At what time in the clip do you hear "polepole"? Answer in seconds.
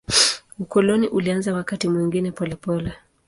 2.31-2.93